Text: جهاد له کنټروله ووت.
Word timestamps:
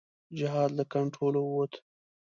جهاد 0.37 0.71
له 0.77 0.83
کنټروله 0.93 1.39
ووت. 1.43 1.73